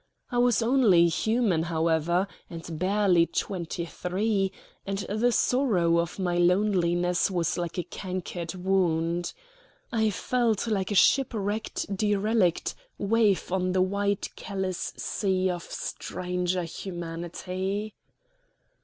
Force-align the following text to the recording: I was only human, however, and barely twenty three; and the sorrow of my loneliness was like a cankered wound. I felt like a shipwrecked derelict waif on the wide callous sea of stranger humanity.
I 0.31 0.39
was 0.39 0.63
only 0.63 1.07
human, 1.09 1.61
however, 1.61 2.25
and 2.49 2.79
barely 2.79 3.27
twenty 3.27 3.85
three; 3.85 4.51
and 4.83 4.97
the 4.97 5.31
sorrow 5.31 5.99
of 5.99 6.17
my 6.17 6.37
loneliness 6.39 7.29
was 7.29 7.55
like 7.55 7.77
a 7.77 7.83
cankered 7.83 8.55
wound. 8.55 9.31
I 9.91 10.09
felt 10.09 10.65
like 10.65 10.89
a 10.89 10.95
shipwrecked 10.95 11.95
derelict 11.95 12.73
waif 12.97 13.51
on 13.51 13.73
the 13.73 13.81
wide 13.83 14.35
callous 14.35 14.91
sea 14.97 15.51
of 15.51 15.61
stranger 15.69 16.63
humanity. 16.63 17.93